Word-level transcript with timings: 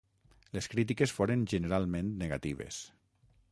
Les 0.57 0.67
crítiques 0.71 1.13
foren 1.17 1.45
generalment 1.53 2.11
negatives. 2.25 2.83